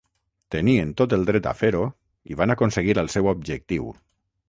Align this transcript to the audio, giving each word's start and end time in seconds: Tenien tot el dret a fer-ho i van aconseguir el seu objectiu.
Tenien 0.55 0.93
tot 1.01 1.13
el 1.17 1.27
dret 1.27 1.51
a 1.53 1.53
fer-ho 1.61 1.85
i 2.35 2.41
van 2.43 2.57
aconseguir 2.57 3.01
el 3.07 3.15
seu 3.19 3.33
objectiu. 3.37 3.97